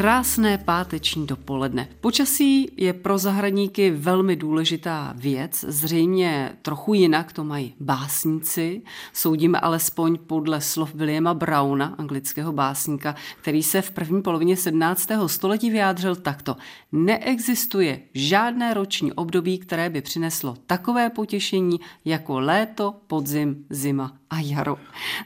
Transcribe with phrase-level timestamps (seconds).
[0.00, 1.88] Krásné páteční dopoledne.
[2.00, 8.82] Počasí je pro zahradníky velmi důležitá věc, zřejmě trochu jinak to mají básníci,
[9.12, 15.08] soudíme alespoň podle slov Williama Browna, anglického básníka, který se v první polovině 17.
[15.26, 16.56] století vyjádřil takto.
[16.92, 24.76] Neexistuje žádné roční období, které by přineslo takové potěšení jako léto, podzim, zima a jaro.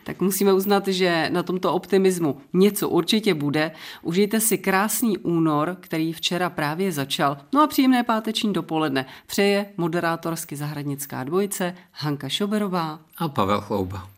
[0.04, 3.72] Tak musíme uznat, že na tomto optimismu něco určitě bude.
[4.02, 7.36] Užijte si krásný únor, který včera právě začal.
[7.52, 9.06] No a příjemné páteční dopoledne.
[9.26, 14.08] Přeje moderátorsky zahradnická dvojice Hanka Šoberová a Pavel Chlouba.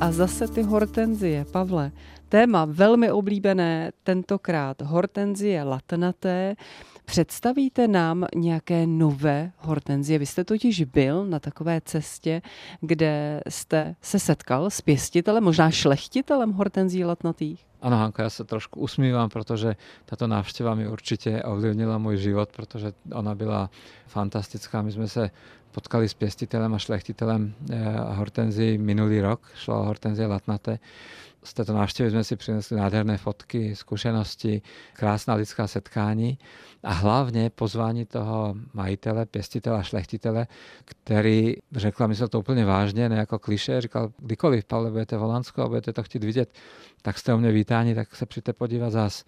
[0.00, 1.92] A zase ty hortenzie, Pavle.
[2.28, 6.54] Téma velmi oblíbené, tentokrát hortenzie latnaté.
[7.04, 10.18] Představíte nám nějaké nové hortenzie?
[10.18, 12.42] Vy jste totiž byl na takové cestě,
[12.80, 17.66] kde jste se setkal s pěstitelem, možná šlechtitelem hortenzí latnatých?
[17.82, 22.92] Ano, Hanko, já se trošku usmívám, protože tato návštěva mi určitě ovlivnila můj život, protože
[23.14, 23.70] ona byla
[24.06, 24.82] fantastická.
[24.82, 25.30] My jsme se
[25.72, 29.40] potkali s pěstitelem a šlechtitelem eh, hortenzí minulý rok.
[29.54, 30.78] Šlo o hortenzie latnaté
[31.44, 34.62] z této návštěvy jsme si přinesli nádherné fotky, zkušenosti,
[34.92, 36.38] krásná lidská setkání
[36.82, 40.46] a hlavně pozvání toho majitele, pěstitele a šlechtitele,
[40.84, 45.62] který řekl, myslel to úplně vážně, ne jako kliše, říkal, kdykoliv, Pavle, budete v Holandsku
[45.62, 46.54] a budete to chtít vidět,
[47.02, 49.24] tak jste u mě vítáni, tak se přijďte podívat zás.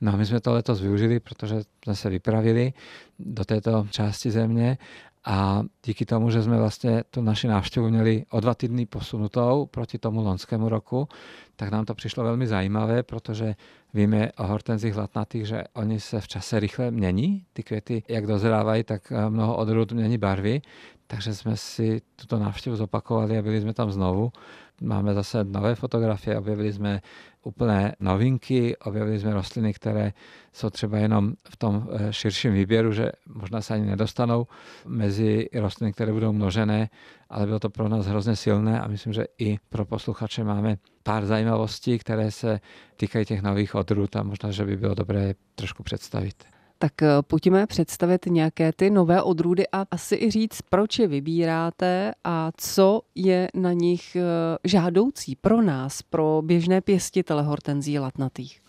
[0.00, 2.72] No my jsme to letos využili, protože jsme se vypravili
[3.18, 4.78] do této části země
[5.24, 9.98] a díky tomu, že jsme vlastně tu naši návštěvu měli o dva týdny posunutou proti
[9.98, 11.08] tomu lonskému roku,
[11.56, 13.54] tak nám to přišlo velmi zajímavé, protože
[13.94, 17.44] víme o hortenzích latnatých, že oni se v čase rychle mění.
[17.52, 20.60] Ty květy, jak dozrávají, tak eh, mnoho odrůd mění barvy.
[21.06, 24.32] Takže jsme si tuto návštěvu zopakovali a byli jsme tam znovu.
[24.80, 27.00] Máme zase nové fotografie, objevili jsme
[27.48, 30.12] úplné novinky, objevili jsme rostliny, které
[30.52, 34.46] jsou třeba jenom v tom eh, širším výběru, že možná se ani nedostanou
[34.86, 36.88] mezi rostliny, které budou množené,
[37.28, 41.26] ale bylo to pro nás hrozně silné a myslím, že i pro posluchače máme pár
[41.26, 42.60] zajímavostí, které se
[42.96, 46.57] týkají těch nových odrůd a možná, že by bylo dobré je trošku představit.
[46.78, 52.12] Tak eh, pojďme představit nějaké ty nové odrůdy a asi i říct, proč je vybíráte
[52.24, 54.22] a co je na nich eh,
[54.64, 58.60] žádoucí pro nás, pro běžné pěstitele hortenzí latnatých.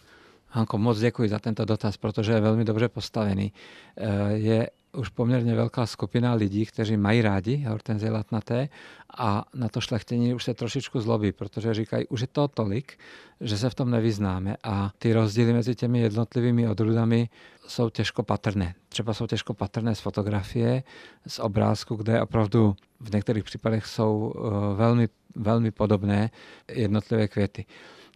[0.47, 3.53] Hanko, moc děkuji za tento dotaz, protože je velmi dobře postavený.
[3.97, 8.69] Eh, je už poměrně velká skupina lidí, kteří mají rádi hortenzie latnaté
[9.17, 12.99] a na to šlechtění už se trošičku zlobí, protože říkají, už je to tolik,
[13.41, 17.29] že se v tom nevyznáme a ty rozdíly mezi těmi jednotlivými odrůdami
[17.69, 18.75] jsou těžko patrné.
[18.89, 20.83] Třeba jsou těžko patrné z fotografie,
[21.27, 26.31] z obrázku, kde opravdu v některých případech jsou eh, velmi, velmi podobné
[26.71, 27.65] jednotlivé květy.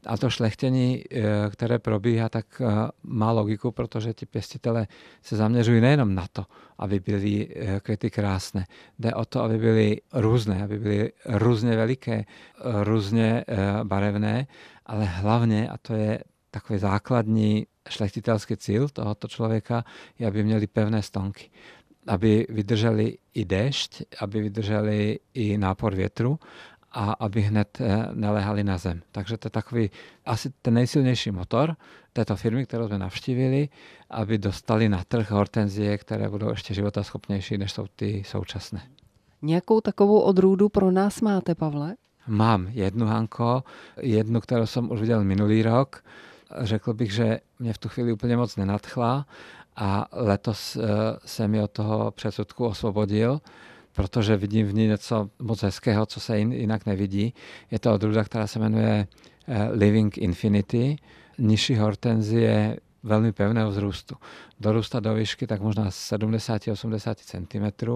[0.05, 4.87] A to šlechtění, eh, které probíhá, tak eh, má logiku, protože ti pěstitele
[5.21, 6.45] se zaměřují nejenom na to,
[6.77, 7.49] aby byly
[7.81, 8.65] květy krásné.
[8.99, 12.25] Jde o to, aby byly různé, aby byly různě veliké,
[12.83, 13.45] různě
[13.83, 14.47] barevné,
[14.85, 16.19] ale hlavně, a to je
[16.53, 19.83] takový základní šlechtitelský cíl tohoto člověka,
[20.19, 21.49] je, aby měli pevné stonky
[22.07, 26.39] aby vydrželi i dešť, aby vydrželi i nápor větru
[26.91, 29.01] a aby hned eh, nelehali na zem.
[29.11, 29.89] Takže to je takový
[30.25, 31.75] asi ten nejsilnější motor
[32.13, 33.69] této firmy, kterou jsme navštívili,
[34.09, 38.81] aby dostali na trh hortenzie, které budou ještě životaschopnější, než jsou ty současné.
[39.41, 41.95] Nějakou takovou odrůdu pro nás máte, Pavle?
[42.27, 43.63] Mám jednu, Hanko,
[44.01, 46.03] jednu, kterou jsem už viděl minulý rok.
[46.61, 49.25] Řekl bych, že mě v tu chvíli úplně moc nenadchla
[49.75, 50.79] a letos eh,
[51.25, 53.41] jsem mi od toho předsudku osvobodil
[53.93, 57.33] protože vidím v ní něco moc hezkého, co se jinak nevidí.
[57.71, 59.07] Je to odrůda, která se jmenuje
[59.47, 60.95] eh, Living Infinity,
[61.37, 64.15] nižší hortenzie velmi pevného vzrůstu.
[64.59, 67.87] Dorůsta do výšky tak možná 70-80 cm.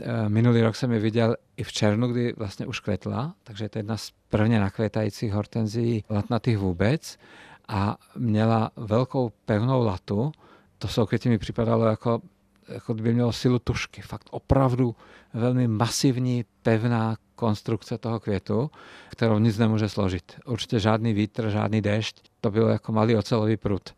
[0.00, 3.68] Eh, minulý rok jsem ji viděl i v červnu, kdy vlastně už kvetla, takže je
[3.68, 7.18] to jedna z prvně nakvětajících hortenzií latnatých vůbec
[7.68, 10.32] a měla velkou pevnou latu.
[10.78, 12.20] To soukvětí mi připadalo jako
[12.68, 14.02] jako by mělo silu tušky.
[14.02, 14.96] Fakt opravdu
[15.34, 18.70] velmi masivní, pevná konstrukce toho květu,
[19.10, 20.36] kterou nic nemůže složit.
[20.46, 23.94] Určitě žádný vítr, žádný déšť, to bylo jako malý ocelový prut.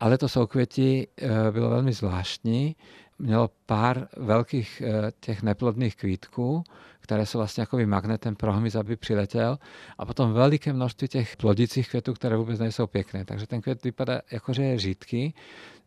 [0.00, 1.06] ale to soukvětí
[1.50, 2.76] bylo velmi zvláštní.
[3.22, 4.82] Mělo pár velkých
[5.20, 6.64] těch neplodných kvítků,
[7.00, 9.58] které jsou vlastně jako magnetem pro hmyz, aby přiletěl.
[9.98, 13.24] A potom veliké množství těch plodicích květů, které vůbec nejsou pěkné.
[13.24, 15.34] Takže ten květ vypadá jako, že je řídký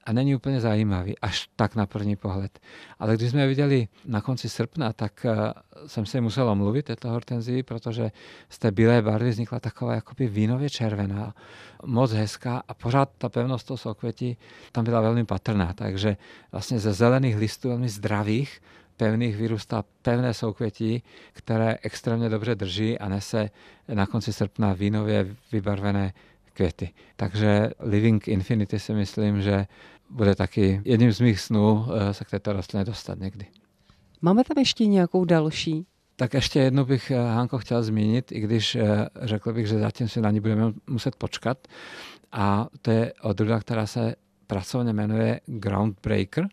[0.06, 2.60] a není úplně zajímavý, až tak na první pohled.
[3.00, 7.10] Ale když jsme je viděli na konci srpna, tak uh, jsem se musel omluvit této
[7.10, 8.12] hortenzii, protože
[8.50, 11.34] z té bílé barvy vznikla taková jakoby vínově červená,
[11.86, 14.38] moc hezká a pořád ta pevnost toho sokvětí
[14.72, 15.74] tam byla velmi patrná.
[15.74, 16.18] Takže
[16.52, 18.62] vlastně ze zelených listů velmi zdravých
[18.98, 21.04] pevných vyrůstá pevné soukvětí,
[21.34, 23.50] které extrémně dobře drží a nese
[23.94, 26.14] na konci srpna vínově vybarvené
[26.54, 26.90] květy.
[27.16, 29.68] Takže Living Infinity si myslím, že
[30.10, 33.46] bude taky jedním z mých snů eh, se k této rostlině dostat někdy.
[34.22, 35.86] Máme tam ještě nějakou další?
[36.16, 40.10] Tak ještě jednu bych, eh, Hanko, chtěl zmínit, i když eh, řekl bych, že zatím
[40.10, 41.68] si na ní budeme muset počkat.
[42.32, 44.16] A to je odrůda, která se
[44.48, 46.48] pracovně jmenuje Groundbreaker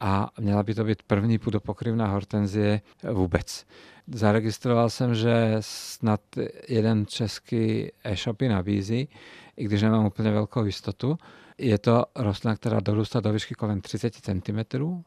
[0.00, 2.80] a měla by to být první půdopokryvná hortenzie
[3.12, 3.66] vůbec.
[4.12, 6.20] Zaregistroval jsem, že snad
[6.68, 9.08] jeden český e-shop nabízí,
[9.56, 11.18] i když nemám úplně velkou jistotu.
[11.58, 14.58] Je to rostlina, která dorůstá do výšky kolem 30 cm,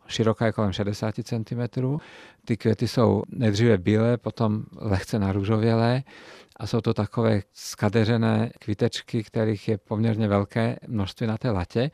[0.08, 1.82] široká je kolem 60 cm.
[2.46, 6.04] Ty květy jsou nejdříve bílé, potom lehce narůžovělé
[6.56, 11.92] a jsou to takové skadeřené kvítečky, kterých je poměrně velké množství na té latě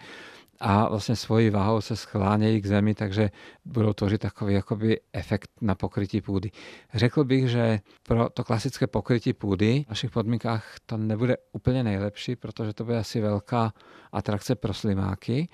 [0.60, 3.32] a vlastně svojí váhou se schlánějí k zemi, takže
[3.66, 6.52] budou tvořit takový jakoby efekt na pokrytí půdy.
[6.94, 12.36] Řekl bych, že pro to klasické pokrytí půdy v našich podmínkách to nebude úplně nejlepší,
[12.36, 13.74] protože to bude asi velká
[14.12, 15.48] atrakce pro slimáky,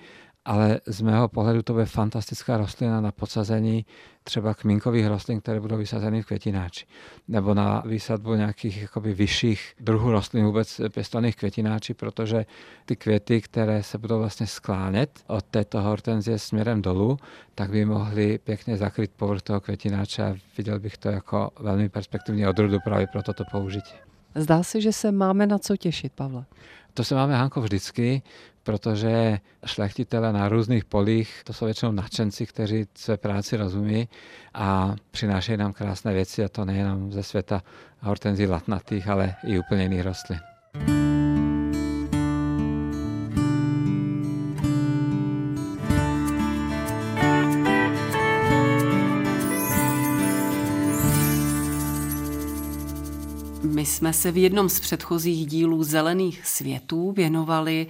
[0.44, 3.86] ale z mého pohledu to bude fantastická rostlina na podsazení
[4.24, 6.86] třeba kmínkových rostlin, které budou vysazeny v květináči,
[7.28, 12.46] nebo na výsadbu nějakých jakoby vyšších druhů rostlin vůbec pěstovaných květináči, protože
[12.84, 17.16] ty květy, které se budou vlastně sklánět od této hortenzie směrem dolů,
[17.54, 22.46] tak by mohly pěkně zakryt povrch toho květináče a viděl bych to jako velmi perspektivní
[22.46, 23.94] odrodu právě pro toto použití.
[24.34, 26.44] Zdá se, že se máme na co těšit, Pavle.
[26.94, 28.22] To se máme, Hanko, vždycky,
[28.62, 34.08] protože šlechtitele na různých polích, to jsou většinou nadšenci, kteří své práci rozumí
[34.54, 37.62] a přinášejí nám krásné věci a to nejenom ze světa
[38.00, 40.40] hortenzí latnatých, ale i úplně jiných rostlin.
[54.12, 57.86] Jsme se v jednom z předchozích dílů Zelených světů věnovali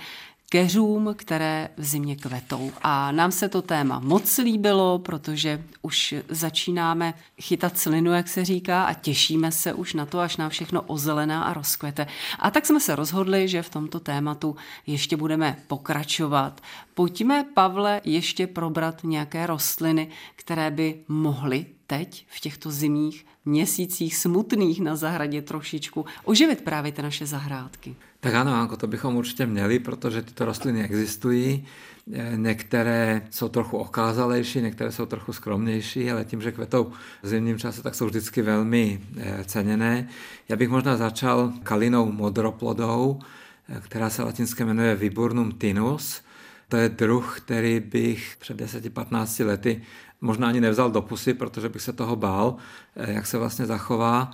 [0.49, 2.72] keřům, které v zimě kvetou.
[2.82, 8.84] A nám se to téma moc líbilo, protože už začínáme chytat slinu, jak se říká,
[8.84, 12.06] a těšíme se už na to, až nám všechno ozelená a rozkvete.
[12.38, 14.56] A tak jsme se rozhodli, že v tomto tématu
[14.87, 16.61] ještě budeme pokračovat.
[16.94, 24.81] Pojďme, Pavle, ještě probrat nějaké rostliny, které by mohly teď v těchto zimních měsících smutných
[24.81, 27.96] na zahradě trošičku oživit právě ty naše zahrádky.
[28.20, 31.66] Tak ano, Anko, to bychom určitě měli, protože tyto rostliny existují.
[32.12, 36.92] Eh, některé jsou trochu okázalejší, některé jsou trochu skromnější, ale tím, že kvetou
[37.22, 40.08] v zimním čase, tak jsou vždycky velmi eh, ceněné.
[40.48, 43.19] Já bych možná začal kalinou modroplodou,
[43.68, 46.23] eh, která se latinsky jmenuje Viburnum tinus.
[46.68, 49.82] To je druh, který bych před 10-15 lety
[50.20, 52.56] možná ani nevzal do pusy, protože bych se toho bál,
[52.96, 54.30] jak se vlastně zachová,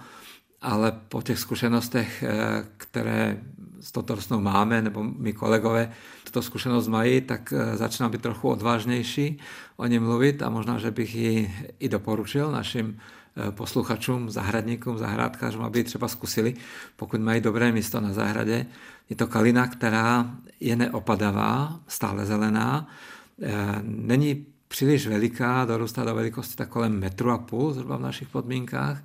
[0.63, 2.25] ale po těch zkušenostech,
[2.77, 3.41] které
[3.81, 5.93] s touto rostlinou máme, nebo my kolegové
[6.25, 9.39] tuto zkušenost mají, tak eh, začínám být trochu odvážnější
[9.77, 15.63] o něm mluvit a možná, že bych ji i doporučil našim eh, posluchačům, zahradníkům, zahrádkářům,
[15.63, 16.55] aby třeba zkusili,
[16.97, 18.67] pokud mají dobré místo na zahradě.
[19.11, 22.89] Je to kalina, která je neopadavá, stále zelená,
[23.43, 28.29] eh, není příliš veliká, dorůstá do velikosti tak kolem metru a půl zhruba v našich
[28.29, 29.03] podmínkách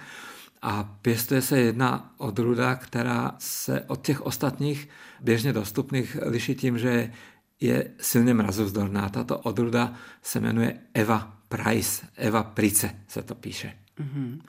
[0.62, 4.90] a pěstuje se jedna odrůda, která se od těch ostatních
[5.22, 7.12] běžně dostupných liší tím, že
[7.60, 9.10] je silně mrazovzdorná.
[9.10, 13.74] Tato odrůda se jmenuje Eva Price, Eva Price se to píše.
[14.00, 14.42] Mm-hmm.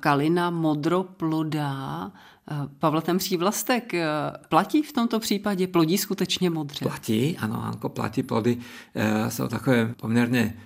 [0.00, 2.12] Kalina modroplodá,
[2.50, 4.06] eh, Pavel, ten přívlastek eh,
[4.48, 5.66] platí v tomto případě?
[5.66, 6.84] Plodí skutečně modře?
[6.84, 8.22] Platí, ano, Anko, platí.
[8.22, 8.58] Plody
[9.28, 10.56] jsou takové poměrně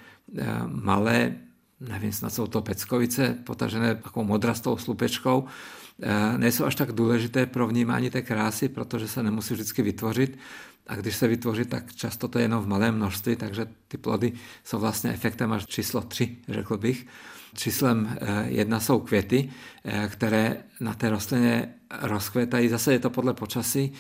[0.66, 1.34] malé,
[1.80, 5.44] nevím, snad jsou to peckovice, potažené takovou modrastou slupečkou,
[6.02, 10.38] eh, nejsou až tak důležité pro vnímání té krásy, protože se nemusí vždycky vytvořit.
[10.86, 14.32] A když se vytvoří, tak často to je jenom v malém množství, takže ty plody
[14.64, 17.06] jsou vlastně efektem až číslo 3, řekl bych.
[17.56, 19.50] Číslem jedna jsou květy,
[20.08, 21.68] které na té rostlině
[22.02, 22.68] rozkvětají.
[22.68, 23.92] Zase je to podle počasí.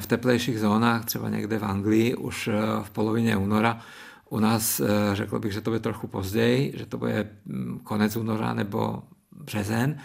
[0.00, 2.50] V teplejších zónách, třeba někde v Anglii, už
[2.82, 3.80] v polovině února
[4.28, 4.80] u nás
[5.12, 9.98] řekl bych, že to bude trochu později, že to bude mm, konec února nebo březen.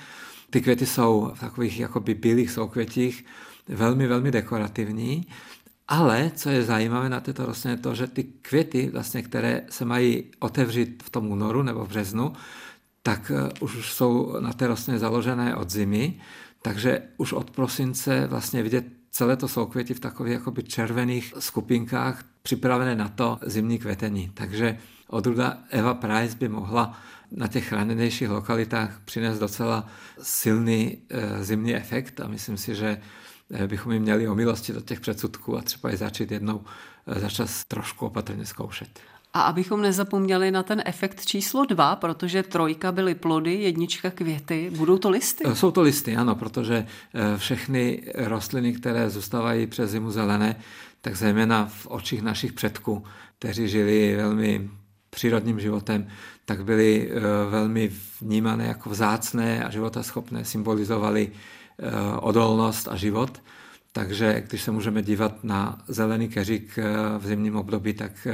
[0.49, 3.25] Ty květy jsou v takových jakoby bílých soukvětích
[3.67, 5.27] velmi, velmi dekorativní.
[5.87, 10.23] Ale co je zajímavé na této rostlině, to, že ty květy, vlastně, které se mají
[10.39, 12.33] otevřít v tom únoru nebo v březnu,
[13.05, 16.19] tak eh, už jsou na té rostlině založené od zimy,
[16.61, 22.95] takže už od prosince vlastně vidět celé to soukvěti v takových jakoby červených skupinkách připravené
[22.95, 24.31] na to zimní kvetení.
[24.33, 26.99] Takže odruda Eva Price by mohla
[27.31, 29.87] na těch chráněnějších lokalitách přinést docela
[30.21, 33.01] silný e, zimní efekt a myslím si, že
[33.51, 36.63] e, bychom jim měli o milosti do těch předsudků a třeba i začít jednou
[37.07, 38.99] začas trošku opatrně zkoušet.
[39.35, 44.97] A abychom nezapomněli na ten efekt číslo dva, protože trojka byly plody, jednička květy, budou
[44.97, 45.43] to listy?
[45.53, 46.87] Jsou to listy, ano, protože
[47.37, 50.55] všechny rostliny, které zůstávají přes zimu zelené,
[51.01, 53.03] tak zejména v očích našich předků,
[53.39, 54.69] kteří žili velmi
[55.09, 56.07] přírodním životem,
[56.45, 63.41] tak byly eh, velmi vnímané jako vzácné a životaschopné, symbolizovaly eh, odolnost a život.
[63.91, 66.83] Takže když se můžeme dívat na zelený keřík eh,
[67.17, 68.27] v zimním období, tak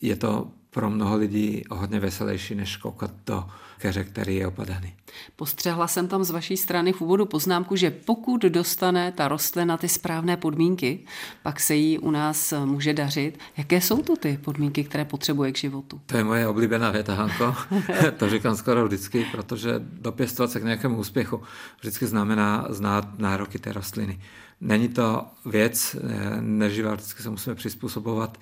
[0.00, 3.44] je to pro mnoho lidí hodně veselější, než koukat do
[3.80, 4.94] keře, který je opadaný.
[5.36, 9.88] Postřehla jsem tam z vaší strany v úvodu poznámku, že pokud dostane ta rostlina ty
[9.88, 11.00] správné podmínky,
[11.42, 13.38] pak se jí u nás může dařit.
[13.56, 16.00] Jaké jsou to ty podmínky, které potřebuje k životu?
[16.06, 17.54] To je moje oblíbená věta, Hanko.
[18.16, 21.42] to říkám skoro vždycky, protože dopěstovat se k nějakému úspěchu
[21.80, 24.20] vždycky znamená znát nároky té rostliny.
[24.60, 28.38] Není to věc eh, neživá, vždycky se musíme přizpůsobovat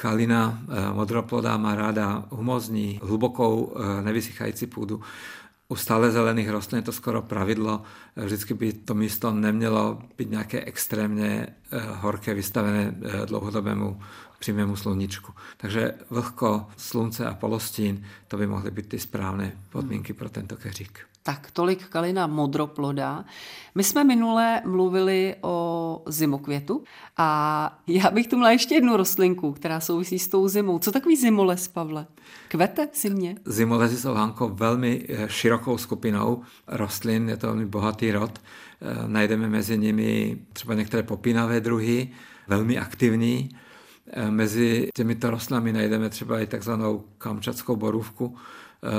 [0.00, 4.77] Kalina eh, modroplodá má ráda humozní, hlubokou, eh, nevysychající půdu.
[5.68, 7.82] U stále zelených rostlin je to skoro pravidlo.
[8.16, 12.94] Vždycky by to místo nemělo být nějaké extrémně eh, horké, vystavené
[13.24, 14.00] dlouhodobému
[14.38, 15.32] přímému sluníčku.
[15.56, 21.07] Takže vlhko, slunce a polostín, to by mohly být ty správné podmínky pro tento keřík.
[21.22, 23.24] Tak tolik kalina modroploda.
[23.74, 26.84] My jsme minule mluvili o zimokvětu
[27.16, 30.78] a já bych tu měla ještě jednu rostlinku, která souvisí s tou zimou.
[30.78, 32.06] Co takový zimoles, Pavle?
[32.48, 33.36] Kvete zimě?
[33.44, 38.38] Zimolezy jsou, Hanko, velmi eh, širokou skupinou rostlin, je to velmi bohatý rod.
[38.38, 42.10] Eh, najdeme mezi nimi třeba některé popínavé druhy,
[42.48, 43.50] velmi aktivní.
[44.10, 48.36] Eh, mezi těmito rostlinami najdeme třeba i takzvanou kamčatskou borůvku,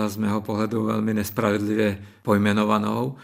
[0.08, 3.16] z mého pohledu velmi nespravedlivě pojmenovanou,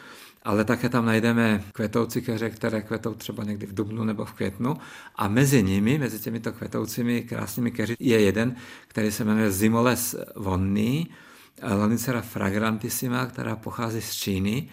[0.44, 4.78] ale také tam najdeme kvetoucí keře, které kvetou třeba někdy v dubnu nebo v květnu
[5.16, 8.56] a mezi nimi, mezi těmito kvetoucími krásnými keři je jeden,
[8.88, 11.10] který se jmenuje Zimoles vonný,
[11.64, 14.70] Lonicera fragrantissima, která pochází z Číny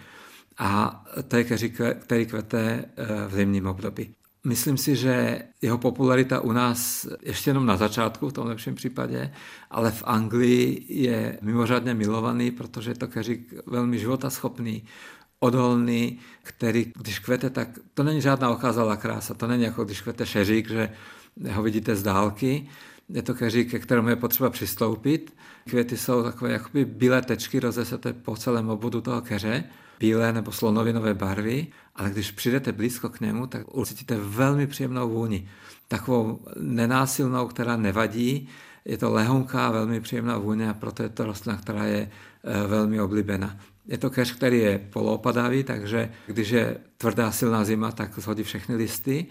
[0.59, 4.15] a to je keři, který kvete eh, v zimním období.
[4.47, 9.33] Myslím si, že jeho popularita u nás ještě jenom na začátku, v tom lepším případě,
[9.71, 14.85] ale v Anglii je mimořádně milovaný, protože je to keřík velmi životaschopný,
[15.41, 20.27] odolný, který, když kvete, tak to není žádná okázalá krása, to není jako když kvete
[20.27, 20.91] šeřík, že
[21.53, 22.69] ho vidíte z dálky,
[23.09, 25.35] je to keřík, ke kterému je potřeba přistoupit.
[25.69, 29.65] Květy jsou takové jakoby bílé tečky rozeseté po celém obudu toho keře
[30.03, 31.67] bílé nebo slonovinové barvy,
[31.97, 35.49] ale když přijdete blízko k němu, tak ucítíte velmi příjemnou vůni.
[35.89, 38.49] Takovou nenásilnou, která nevadí,
[38.85, 43.01] je to lehonká, velmi příjemná vůně a proto je to rostlina, která je eh, velmi
[43.01, 43.59] oblíbená.
[43.87, 48.75] Je to keř, který je poloopadavý, takže když je tvrdá silná zima, tak zhodí všechny
[48.75, 49.27] listy,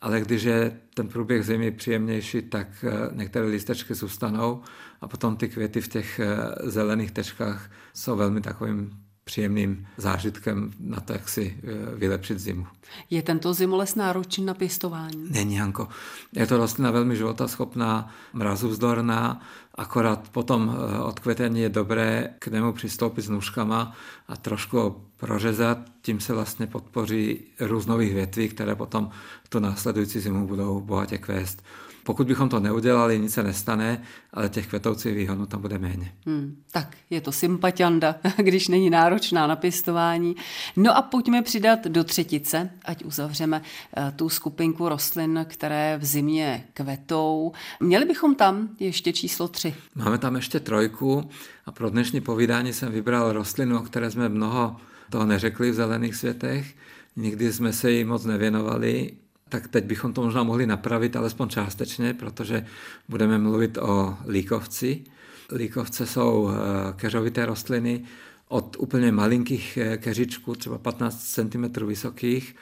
[0.00, 4.62] ale když je ten průběh zimy příjemnější, tak eh, některé listečky zůstanou
[5.00, 6.26] a potom ty květy v těch eh,
[6.70, 12.66] zelených tečkách jsou velmi takovým příjemným zážitkem na to, jak si eh, vylepšit zimu.
[13.10, 15.26] Je tento zimoles náročný na pěstování?
[15.30, 15.88] Není, Janko.
[16.32, 19.40] Je to rostlina velmi životaschopná, mrazovzdorná,
[19.74, 23.92] akorát potom eh, od kvetení je dobré k němu přistoupit s nůžkama
[24.28, 29.10] a trošku ho prořezat, tím se vlastně podpoří růz nových větví, které potom
[29.48, 31.62] tu následující zimu budou bohatě kvést.
[32.04, 34.02] Pokud bychom to neudělali, nic se nestane,
[34.34, 36.12] ale těch kvetoucích výhonů tam bude méně.
[36.26, 40.36] Hmm, tak je to sympatianda, když není náročná na pěstování.
[40.76, 43.62] No a pojďme přidat do třetice, ať uzavřeme
[43.96, 47.52] eh, tu skupinku rostlin, které v zimě kvetou.
[47.80, 49.74] Měli bychom tam ještě číslo tři.
[49.94, 51.30] Máme tam ještě trojku
[51.66, 54.76] a pro dnešní povídání jsem vybral rostlinu, o které jsme mnoho
[55.10, 56.74] toho neřekli v zelených světech.
[57.16, 59.10] Nikdy jsme se jí moc nevěnovali
[59.50, 62.66] tak teď bychom to možná mohli napravit alespoň částečně, protože
[63.08, 65.04] budeme mluvit o líkovci.
[65.52, 66.50] Líkovce jsou
[66.96, 68.04] keřovité rostliny
[68.48, 72.56] od úplně malinkých keřičků, třeba 15 cm vysokých,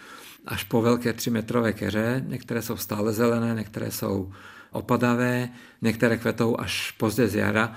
[0.47, 2.25] až po velké 3 metrové keře.
[2.29, 4.33] Některé jsou stále zelené, některé jsou
[4.71, 5.49] opadavé,
[5.83, 7.77] některé kvetou až pozdě z jara.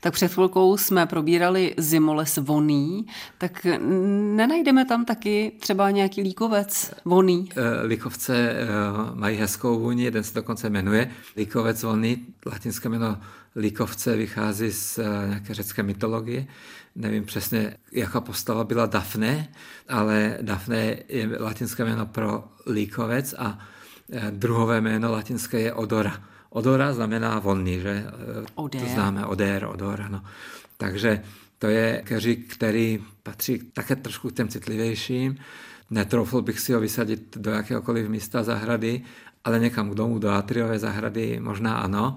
[0.00, 3.06] Tak před chvilkou jsme probírali zimoles voný,
[3.38, 3.66] tak
[4.36, 7.48] nenajdeme tam taky třeba nějaký líkovec voný?
[7.56, 8.66] Eh, líkovce eh,
[9.14, 13.18] mají hezkou vůni, jeden se dokonce jmenuje líkovec voný, latinské jméno
[13.56, 16.46] líkovce vychází z eh, nějaké řecké mytologie.
[16.96, 19.48] Nevím přesně, jaká postava byla Dafne,
[19.88, 23.58] ale Dafne je latinské jméno pro líkovec a
[24.30, 26.22] druhové jméno latinské je Odora.
[26.56, 28.04] Odora znamená vonný, že?
[28.54, 28.80] Odér.
[28.80, 30.24] To známe, odér, odor, ano.
[30.76, 31.22] Takže
[31.58, 35.36] to je keřík, který patří také trošku k těm citlivějším.
[35.90, 39.02] Netroufl bych si ho vysadit do jakéhokoliv místa zahrady,
[39.44, 42.16] ale někam k domu, do atriové zahrady možná ano.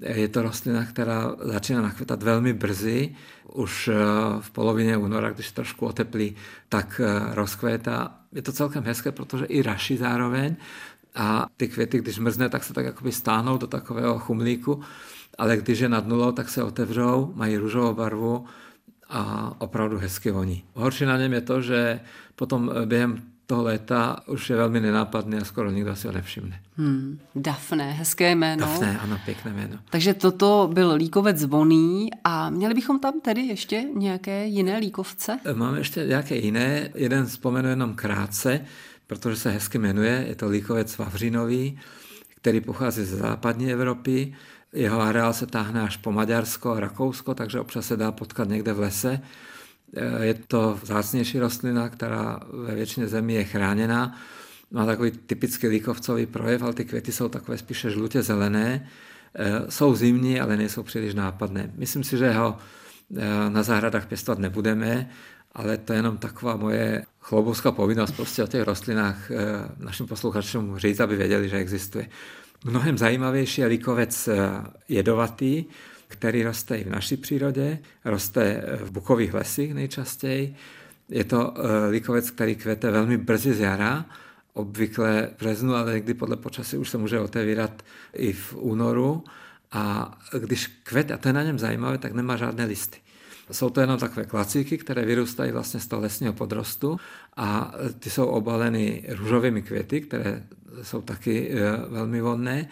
[0.00, 3.14] Je to rostlina, která začíná nakvětat velmi brzy.
[3.52, 3.94] Už eh,
[4.40, 6.36] v polovině února, když trošku oteplí,
[6.68, 8.20] tak eh, rozkvétá.
[8.32, 10.56] Je to celkem hezké, protože i raší zároveň
[11.16, 14.80] a ty květy, když mrzne, tak se tak jakoby stáhnou do takového chumlíku,
[15.38, 18.44] ale když je nad nulou, tak se otevřou, mají růžovou barvu
[19.08, 20.64] a opravdu hezky voní.
[20.74, 22.00] Horší na něm je to, že
[22.36, 26.60] potom během toho léta už je velmi nenápadný a skoro nikdo si ho nevšimne.
[26.76, 28.66] Hmm, Dafne, hezké jméno.
[28.66, 29.78] Dafne, ano, pěkné jméno.
[29.90, 35.38] Takže toto byl líkovec voný a měli bychom tam tedy ještě nějaké jiné líkovce?
[35.54, 38.60] Máme ještě nějaké jiné, jeden vzpomenu jenom krátce
[39.06, 40.24] protože se hezky jmenuje.
[40.28, 41.78] Je to líkovec Vavřinový,
[42.36, 44.34] který pochází ze západní Evropy.
[44.72, 48.72] Jeho areál se táhne až po Maďarsko a Rakousko, takže občas se dá potkat někde
[48.72, 49.20] v lese.
[50.20, 54.18] Je to vzácnější rostlina, která ve většině zemí je chráněná.
[54.70, 58.88] Má takový typický líkovcový projev, ale ty květy jsou takové spíše žlutě zelené.
[59.68, 61.72] Jsou zimní, ale nejsou příliš nápadné.
[61.76, 62.58] Myslím si, že ho
[63.48, 65.10] na zahradách pěstovat nebudeme,
[65.56, 69.36] ale to je jenom taková moje chlobovská povinnost prostě o těch rostlinách eh,
[69.78, 72.08] našim posluchačům říct, aby věděli, že existuje.
[72.64, 74.36] Mnohem zajímavější je likovec eh,
[74.88, 75.64] jedovatý,
[76.08, 80.54] který roste i v naší přírodě, roste eh, v bukových lesích nejčastěji.
[81.08, 81.54] Je to
[81.90, 84.04] likovec, který kvete velmi brzy z jara,
[84.52, 89.24] obvykle v březnu, ale někdy podle počasí už se může otevírat i v únoru.
[89.72, 92.98] A když kvete, a to je na něm zajímavé, tak nemá žádné listy.
[93.52, 96.96] Jsou to jenom takové klacíky, které vyrůstají vlastně z toho lesního podrostu
[97.36, 100.42] a ty jsou obaleny růžovými květy, které
[100.82, 102.68] jsou taky e, velmi vonné,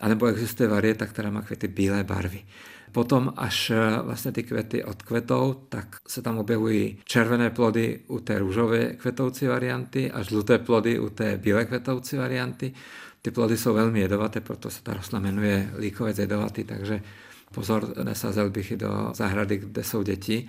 [0.00, 2.44] anebo existuje varieta, která má květy bílé barvy.
[2.92, 8.38] Potom, až e, vlastně ty květy odkvetou, tak se tam objevují červené plody u té
[8.38, 12.72] růžové kvetoucí varianty a žluté plody u té bílé kvetoucí varianty.
[13.22, 17.02] Ty plody jsou velmi jedovaté, proto se ta rostlina jmenuje líkovec jedovatý, takže
[17.54, 20.48] pozor, nesazel bych i do zahrady, kde jsou děti,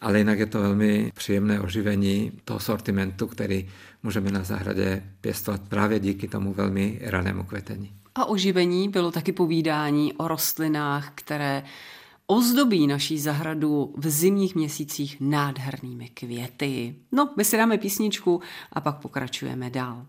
[0.00, 3.68] ale jinak je to velmi příjemné oživení toho sortimentu, který
[4.02, 7.92] můžeme na zahradě pěstovat právě díky tomu velmi ranému kvetení.
[8.14, 11.62] A oživení bylo taky povídání o rostlinách, které
[12.26, 16.94] ozdobí naší zahradu v zimních měsících nádhernými květy.
[17.12, 18.40] No, my si dáme písničku
[18.72, 20.06] a pak pokračujeme dál.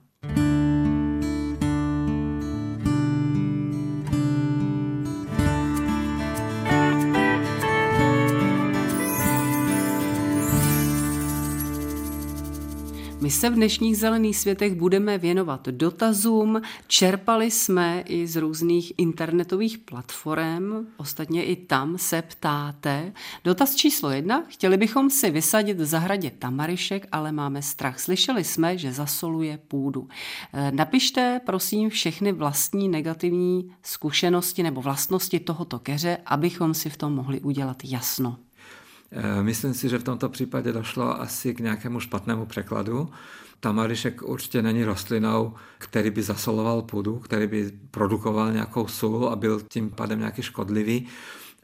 [13.26, 16.62] My se v dnešních zelených světech budeme věnovat dotazům.
[16.88, 23.14] Čerpali jsme i z různých internetových platform, ostatně i tam se ptáte.
[23.44, 24.44] Dotaz číslo jedna.
[24.48, 28.00] Chtěli bychom si vysadit v zahradě tamarišek, ale máme strach.
[28.00, 30.08] Slyšeli jsme, že zasoluje půdu.
[30.54, 37.14] Eh, napište prosím všechny vlastní negativní zkušenosti nebo vlastnosti tohoto keře, abychom si v tom
[37.14, 38.38] mohli udělat jasno.
[39.18, 43.10] Eh, myslím si, že v tomto případě došlo asi k nějakému špatnému překladu.
[43.60, 49.62] Tamarišek určitě není rostlinou, který by zasoloval půdu, který by produkoval nějakou sůl a byl
[49.68, 51.08] tím pádem nějaký škodlivý.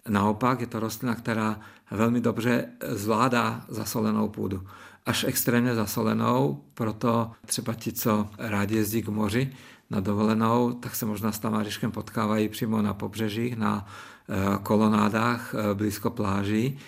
[0.10, 1.60] Naopak je to rostlina, která
[1.92, 4.64] velmi dobře zvládá zasolenou půdu.
[5.06, 9.54] Až extrémně zasolenou, proto třeba ti, co rádi jezdí k moři
[9.90, 13.86] na dovolenou, tak se možná s tamariškem potkávají přímo na pobřežích, na
[14.30, 16.80] eh, kolonádách eh, blízko pláží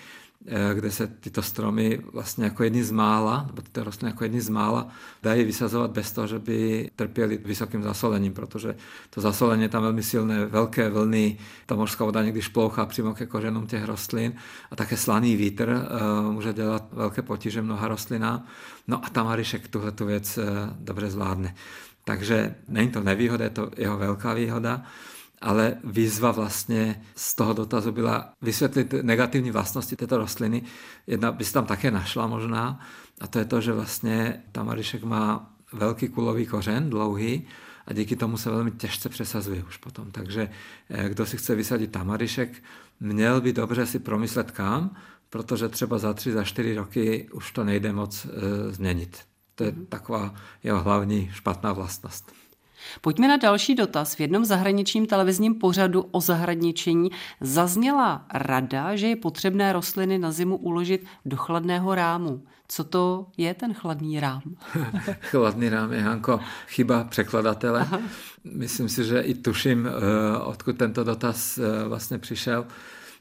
[0.74, 4.48] kde se tyto stromy vlastně jako jedny z mála, nebo tyto rostliny jako jedny z
[4.48, 4.88] mála,
[5.22, 8.76] dají vysazovat bez toho, že by trpěli vysokým zasolením, protože
[9.10, 13.26] to zasolení je tam velmi silné, velké vlny, ta mořská voda někdy šplouchá přímo ke
[13.26, 14.32] kořenům těch rostlin
[14.70, 18.44] a také slaný vítr uh, může dělat velké potíže mnoha rostlinám.
[18.88, 20.44] No a tamarišek tuhle tu věc uh,
[20.78, 21.54] dobře zvládne.
[22.04, 24.82] Takže není to nevýhoda, je to jeho velká výhoda.
[25.40, 30.62] Ale výzva vlastně z toho dotazu byla vysvětlit negativní vlastnosti této rostliny.
[31.06, 32.80] Jedna by se tam také našla možná,
[33.20, 37.46] a to je to, že vlastně tamarišek má velký kulový kořen, dlouhý,
[37.86, 40.10] a díky tomu se velmi těžce přesazuje už potom.
[40.10, 40.48] Takže
[40.90, 42.62] eh, kdo si chce vysadit tamarišek,
[43.00, 44.96] měl by dobře si promyslet kam,
[45.34, 49.18] protože třeba za tři, za čtyři roky už to nejde moc e, změnit.
[49.54, 49.86] To je mhm.
[49.86, 52.32] taková jeho hlavní špatná vlastnost.
[53.00, 54.14] Pojďme na další dotaz.
[54.14, 60.56] V jednom zahraničním televizním pořadu o zahradničení zazněla rada, že je potřebné rostliny na zimu
[60.56, 62.42] uložit do chladného rámu.
[62.68, 64.42] Co to je ten chladný rám?
[65.20, 67.80] chladný rám je, Hanko, chyba překladatele.
[67.80, 68.00] Aha.
[68.44, 72.66] Myslím si, že i tuším, eh, odkud tento dotaz eh, vlastně přišel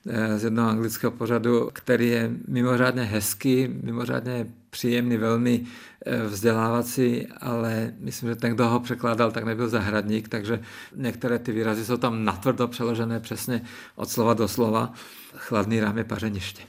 [0.08, 5.64] eh, z jednoho anglického pořadu, který je mimořádně hezký, mimořádně příjemný, velmi
[6.28, 10.60] vzdělávací, ale myslím, že ten, kdo ho překládal, tak nebyl zahradník, takže
[10.96, 13.62] některé ty výrazy jsou tam natvrdo přeložené přesně
[13.96, 14.94] od slova do slova.
[15.36, 16.64] Chladný rám je pařeniště.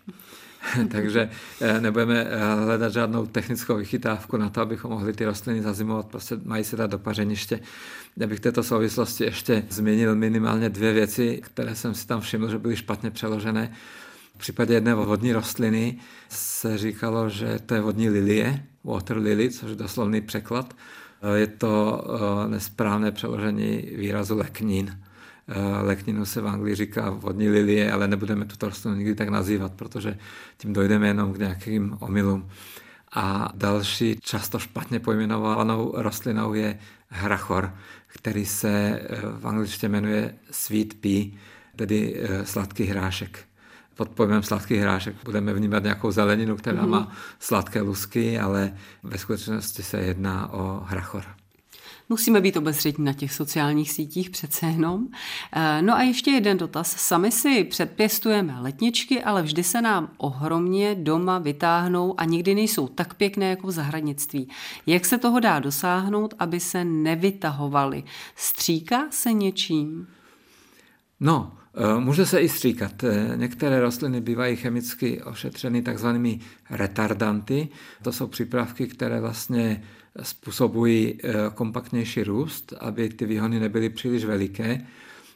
[0.90, 6.06] takže eh, nebudeme eh, hledat žádnou technickou vychytávku na to, abychom mohli ty rostliny zazimovat,
[6.06, 7.60] prostě mají se dát do pařeniště.
[8.16, 12.50] Já bych v této souvislosti ještě změnil minimálně dvě věci, které jsem si tam všiml,
[12.50, 13.72] že byly špatně přeložené.
[14.34, 19.70] V případě jedné vodní rostliny se říkalo, že to je vodní lilie, water lily, což
[19.70, 20.76] je doslovný překlad.
[21.22, 22.04] Eh, je to
[22.48, 24.98] nesprávné přeložení výrazu leknín.
[25.48, 29.72] Eh, lekninu se v Anglii říká vodní lilie, ale nebudeme tuto rostlinu nikdy tak nazývat,
[29.72, 30.18] protože
[30.56, 32.48] tím dojdeme jenom k nějakým omylům.
[33.12, 37.74] A další často špatně pojmenovanou rostlinou je hrachor,
[38.06, 41.24] který se eh, v angličtině jmenuje sweet pea,
[41.76, 43.38] tedy eh, sladký hrášek.
[43.94, 46.88] Pod pojmem sladký hrášek budeme vnímat nějakou zeleninu, která mm-hmm.
[46.88, 51.24] má sladké lusky, ale ve skutečnosti se jedná o hrachor.
[52.08, 55.06] Musíme být obezřetní na těch sociálních sítích přece jenom.
[55.52, 56.96] Eh, no a ještě jeden dotaz.
[56.96, 63.14] Sami si předpěstujeme letničky, ale vždy se nám ohromně doma vytáhnou a nikdy nejsou tak
[63.14, 64.48] pěkné jako v zahradnictví.
[64.86, 68.04] Jak se toho dá dosáhnout, aby se nevytahovaly?
[68.36, 70.08] Stříká se něčím?
[71.20, 71.52] No,
[71.98, 73.04] Může se i stříkat.
[73.04, 77.68] Eh, některé rostliny bývají chemicky ošetřeny takzvanými retardanty.
[78.02, 79.82] To jsou přípravky, které vlastně
[80.22, 84.86] způsobují eh, kompaktnější růst, aby ty výhony nebyly příliš veliké.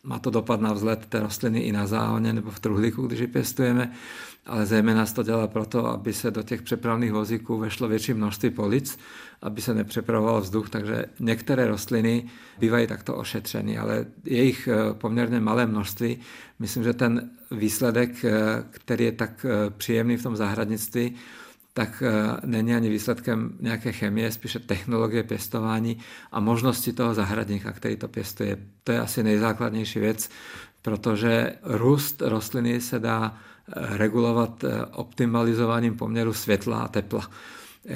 [0.05, 3.27] Má to dopad na vzhled té rostliny i na záhoně nebo v truhlíku, když ji
[3.27, 3.93] pěstujeme,
[4.49, 8.51] ale zejména se to dělá proto, aby se do těch přepravných vozíků vešlo větší množství
[8.51, 8.99] polic,
[9.43, 12.25] aby se nepřepravoval vzduch, takže některé rostliny
[12.59, 16.19] bývají takto ošetřeny, ale jejich eh, poměrně malé množství.
[16.59, 18.33] Myslím, že ten výsledek, eh,
[18.71, 21.15] který je tak příjemný v tom zahradnictví,
[21.79, 25.99] tak eh, není ani výsledkem nějaké chemie, spíše technologie pěstování
[26.33, 28.57] a možnosti toho zahradníka, který to pěstuje.
[28.85, 30.31] To je asi nejzákladnější věc,
[30.83, 37.31] protože růst rostliny se dá eh, regulovat eh, optimalizováním poměru světla a tepla.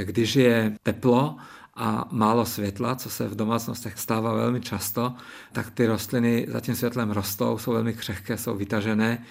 [0.04, 1.36] Když je teplo
[1.74, 5.14] a málo světla, co se v domácnostech stává velmi často,
[5.52, 9.24] tak ty rostliny za tím světlem rostou, jsou velmi křehké, jsou vytažené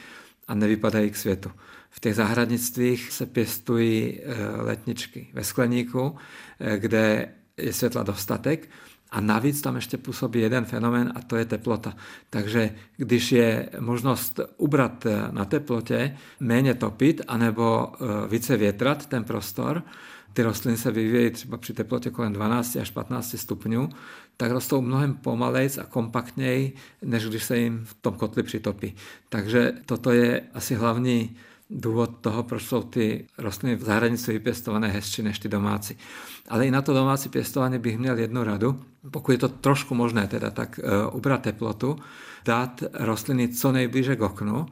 [0.47, 1.51] a nevypadají k světu.
[1.89, 6.15] V těch zahradnictvích se pěstují eh, letničky ve skleníku,
[6.59, 8.69] eh, kde je světla dostatek
[9.11, 11.93] a navíc tam ještě působí jeden fenomen a to je teplota.
[12.29, 17.91] Takže když je možnost ubrat eh, na teplotě, méně topit anebo
[18.29, 19.83] více větrat ten prostor,
[20.33, 23.89] ty rostliny se vyvíjejí třeba při teplotě kolem 12 až 15 stupňů,
[24.37, 28.95] tak rostou mnohem pomalejc a kompaktněji, než když se jim v tom kotli přitopí.
[29.29, 31.35] Takže toto je asi hlavní
[31.71, 35.97] důvod toho, proč jsou ty rostliny v zahraničí vypěstované hezčí než ty domácí.
[36.49, 38.81] Ale i na to domácí pěstování bych měl jednu radu.
[39.11, 41.95] Pokud je to trošku možné, teda tak uh, ubrat teplotu,
[42.45, 44.65] dát rostliny co nejblíže k oknu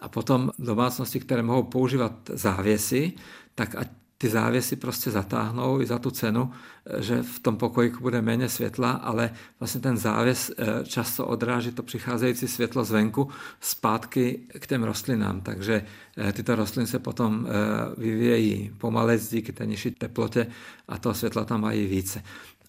[0.00, 3.12] a potom domácnosti, které mohou používat závěsy,
[3.54, 6.50] tak ať ty závěsy prostě zatáhnou i za tu cenu,
[6.98, 11.82] že v tom pokojíku bude méně světla, ale vlastně ten závěs eh, často odráží to
[11.82, 13.28] přicházející světlo zvenku
[13.60, 15.40] zpátky k těm rostlinám.
[15.40, 15.84] Takže
[16.16, 17.50] eh, tyto rostliny se potom eh,
[18.00, 20.46] vyvíjejí pomalec díky té nižší teplotě
[20.88, 22.22] a toho světla tam mají více.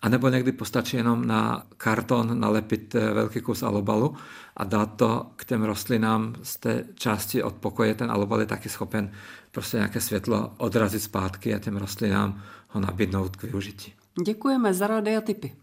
[0.05, 4.15] A nebo někdy postačí jenom na karton nalepit velký kus alobalu
[4.57, 7.95] a dát to k těm rostlinám z té části od pokoje.
[7.95, 9.11] Ten alobal je taky schopen
[9.51, 13.93] prostě nějaké světlo odrazit zpátky a těm rostlinám ho nabídnout k využití.
[14.25, 15.53] Děkujeme za rady a tipy.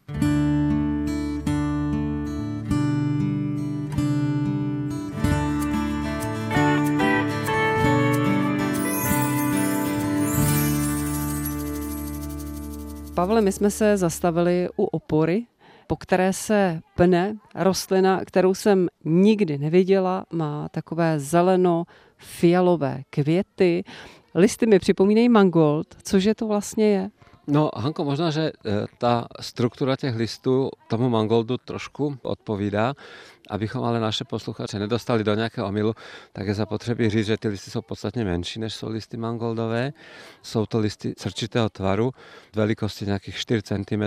[13.22, 15.46] Pavle, my jsme se zastavili u opory
[15.86, 23.84] po které se pne rostlina, kterou jsem nikdy neviděla, má takové zeleno-fialové květy.
[24.34, 25.86] Listy mi připomínají mangold.
[26.02, 27.10] Cože to vlastně je?
[27.46, 28.52] No, Hanko, možná, že e,
[28.98, 32.94] ta struktura těch listů tomu mangoldu trošku odpovídá.
[33.50, 35.94] Abychom ale naše posluchače nedostali do nějakého omilu,
[36.32, 39.92] tak je zapotřebí říct, že ty listy jsou podstatně menší, než jsou listy mangoldové.
[40.42, 42.12] Jsou to listy srčitého tvaru,
[42.56, 44.02] velikosti nějakých 4 cm,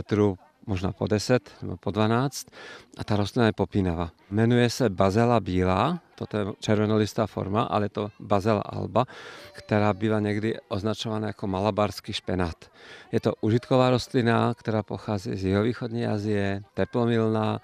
[0.67, 2.47] možná po 10 nebo po 12
[2.97, 4.11] a ta rostlina je popínavá.
[4.31, 9.05] Jmenuje se Bazela bílá, to je červenolistá forma, ale to Bazela alba,
[9.53, 12.71] která bývá někdy označována jako malabarský špenát.
[13.11, 17.61] Je to užitková rostlina, která pochází z jihovýchodní Azie, teplomilná,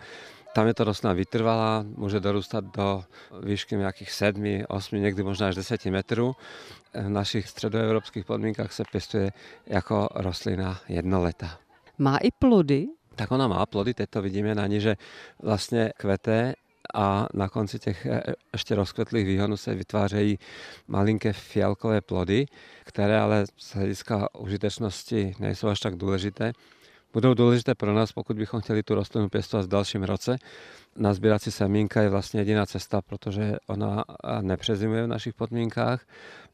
[0.54, 3.04] tam je to rostlina vytrvalá, může dorůstat do
[3.44, 6.36] výšky nějakých 7, 8, někdy možná až 10 metrů.
[6.94, 9.32] V našich středoevropských podmínkách se pěstuje
[9.66, 11.58] jako rostlina jednoletá.
[11.98, 12.88] Má i plody?
[13.16, 14.96] Tak ona má plody, teď to vidíme na ní, že
[15.44, 16.54] vlastně kvete
[16.94, 18.22] a na konci těch e,
[18.54, 20.40] ještě rozkvetlých výhonů se vytvářejí
[20.88, 22.46] malinké fialkové plody,
[22.84, 26.54] které ale z hlediska užitečnosti nejsou až tak důležité
[27.14, 30.38] budou důležité pro nás, pokud bychom chtěli tu rostlinu pěstovat v dalším roce.
[30.96, 34.04] Nazbírat si semínka je vlastně jediná cesta, protože ona
[34.42, 36.02] nepřezimuje v našich podmínkách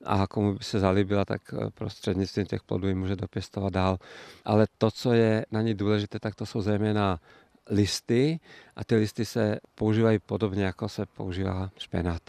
[0.05, 3.97] a komu by se zalíbila, tak eh, prostřednictvím těch plodů ji může dopěstovat dál.
[4.45, 7.19] Ale to, co je na ní důležité, tak to jsou zejména
[7.69, 8.39] listy
[8.75, 12.21] a ty listy se používají podobně, jako se používá špenát.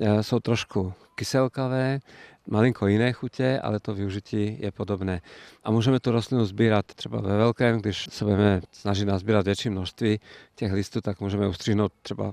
[0.00, 2.00] Eh, jsou trošku kyselkavé,
[2.46, 5.20] malinko jiné chutě, ale to využití je podobné.
[5.64, 10.20] A můžeme tu rostlinu sbírat třeba ve velkém, když se budeme snažit nazbírat větší množství
[10.54, 12.32] těch listů, tak můžeme ustříhnout třeba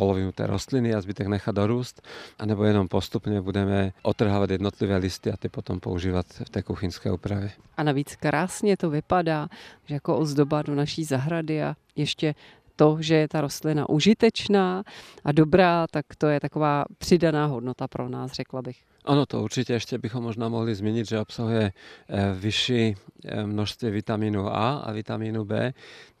[0.00, 2.02] polovinu té rostliny a zbytek nechat dorůst,
[2.38, 7.50] anebo jenom postupně budeme otrhávat jednotlivé listy a ty potom používat v té kuchyňské úpravě.
[7.76, 9.48] A navíc krásně to vypadá,
[9.86, 12.34] že jako ozdoba do naší zahrady a ještě
[12.76, 14.82] to, že je ta rostlina užitečná
[15.24, 18.80] a dobrá, tak to je taková přidaná hodnota pro nás, řekla bych.
[19.04, 21.72] Ano, to určitě ještě bychom možná mohli zmínit, že obsahuje
[22.08, 25.72] eh, vyšší eh, množství vitamínu A a vitamínu B,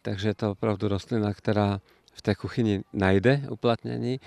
[0.02, 1.80] takže je to opravdu rostlina, která
[2.12, 4.20] v té kuchyni najde uplatnění,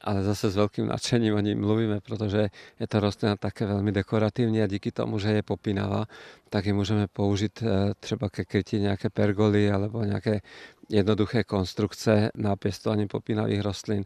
[0.00, 2.48] ale zase s velkým nadšením o ní mluvíme, protože
[2.80, 6.04] je to rostlina také velmi dekorativní a díky tomu, že je popínavá,
[6.50, 10.40] tak ji můžeme použít eh, třeba ke krytí nějaké pergoly alebo nějaké
[10.88, 14.04] jednoduché konstrukce na pěstování popínavých rostlin.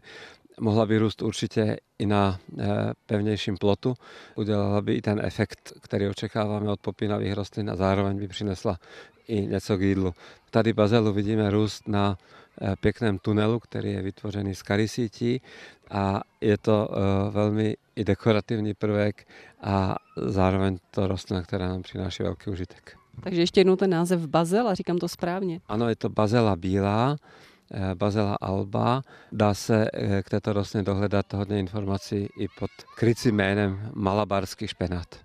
[0.59, 2.65] Mohla by růst určitě i na eh,
[3.05, 3.95] pevnějším plotu.
[4.35, 8.79] Udělala by i ten efekt, který očekáváme od popínavých rostlin a zároveň by přinesla
[9.27, 10.13] i něco k jídlu.
[10.51, 12.17] Tady bazelu vidíme růst na
[12.79, 15.41] pěkném tunelu, který je vytvořený z karisítí
[15.91, 19.27] a je to eh, velmi i dekorativní prvek
[19.61, 22.97] a zároveň to rostlina, která nám přináší velký užitek.
[23.23, 25.61] Takže ještě jednou ten název Bazel, a říkám to správně.
[25.67, 27.15] Ano, je to Bazela bílá,
[27.71, 29.01] eh, Bazela alba.
[29.31, 35.24] Dá se eh, k této rostlině dohledat hodně informací i pod krycím jménem Malabarský špenát.